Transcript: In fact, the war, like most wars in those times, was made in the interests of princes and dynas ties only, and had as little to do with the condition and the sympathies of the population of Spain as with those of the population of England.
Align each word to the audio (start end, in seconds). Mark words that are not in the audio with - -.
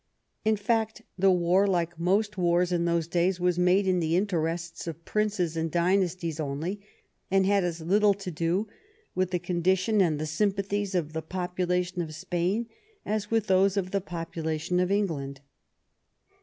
In 0.43 0.55
fact, 0.55 1.03
the 1.15 1.29
war, 1.29 1.67
like 1.67 1.99
most 1.99 2.35
wars 2.35 2.71
in 2.71 2.85
those 2.85 3.07
times, 3.07 3.39
was 3.39 3.59
made 3.59 3.85
in 3.85 3.99
the 3.99 4.15
interests 4.15 4.87
of 4.87 5.05
princes 5.05 5.55
and 5.55 5.71
dynas 5.71 6.19
ties 6.19 6.39
only, 6.39 6.81
and 7.29 7.45
had 7.45 7.63
as 7.63 7.81
little 7.81 8.15
to 8.15 8.31
do 8.31 8.67
with 9.13 9.29
the 9.29 9.37
condition 9.37 10.01
and 10.01 10.17
the 10.17 10.25
sympathies 10.25 10.95
of 10.95 11.13
the 11.13 11.21
population 11.21 12.01
of 12.01 12.15
Spain 12.15 12.67
as 13.05 13.29
with 13.29 13.45
those 13.45 13.77
of 13.77 13.91
the 13.91 14.01
population 14.01 14.79
of 14.79 14.89
England. 14.89 15.41